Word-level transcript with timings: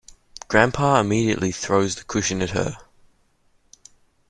Grandfather 0.47 0.99
immediately 0.99 1.51
throws 1.51 1.93
the 1.93 2.03
cushion 2.03 2.41
at 2.41 2.49
her. 2.49 2.75